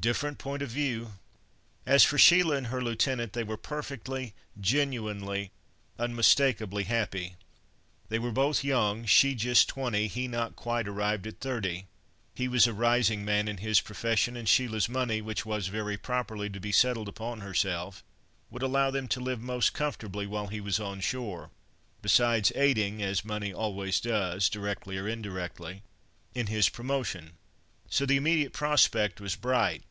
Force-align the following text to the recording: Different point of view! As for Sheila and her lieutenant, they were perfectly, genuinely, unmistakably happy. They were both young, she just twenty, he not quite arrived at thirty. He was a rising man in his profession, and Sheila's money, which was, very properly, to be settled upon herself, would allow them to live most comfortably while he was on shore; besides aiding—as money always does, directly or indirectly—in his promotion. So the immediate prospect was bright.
Different 0.00 0.38
point 0.38 0.62
of 0.62 0.68
view! 0.70 1.14
As 1.84 2.04
for 2.04 2.18
Sheila 2.18 2.54
and 2.54 2.68
her 2.68 2.80
lieutenant, 2.80 3.32
they 3.32 3.42
were 3.42 3.56
perfectly, 3.56 4.32
genuinely, 4.58 5.50
unmistakably 5.98 6.84
happy. 6.84 7.34
They 8.08 8.20
were 8.20 8.30
both 8.30 8.62
young, 8.62 9.06
she 9.06 9.34
just 9.34 9.68
twenty, 9.68 10.06
he 10.06 10.28
not 10.28 10.54
quite 10.54 10.86
arrived 10.86 11.26
at 11.26 11.40
thirty. 11.40 11.88
He 12.32 12.46
was 12.46 12.68
a 12.68 12.72
rising 12.72 13.24
man 13.24 13.48
in 13.48 13.56
his 13.56 13.80
profession, 13.80 14.36
and 14.36 14.48
Sheila's 14.48 14.88
money, 14.88 15.20
which 15.20 15.44
was, 15.44 15.66
very 15.66 15.96
properly, 15.98 16.48
to 16.48 16.60
be 16.60 16.70
settled 16.70 17.08
upon 17.08 17.40
herself, 17.40 18.04
would 18.50 18.62
allow 18.62 18.92
them 18.92 19.08
to 19.08 19.20
live 19.20 19.40
most 19.40 19.72
comfortably 19.74 20.28
while 20.28 20.46
he 20.46 20.60
was 20.60 20.78
on 20.78 21.00
shore; 21.00 21.50
besides 22.02 22.52
aiding—as 22.54 23.24
money 23.24 23.52
always 23.52 23.98
does, 23.98 24.48
directly 24.48 24.96
or 24.96 25.08
indirectly—in 25.08 26.46
his 26.46 26.68
promotion. 26.68 27.32
So 27.90 28.06
the 28.06 28.16
immediate 28.18 28.52
prospect 28.52 29.20
was 29.20 29.34
bright. 29.34 29.82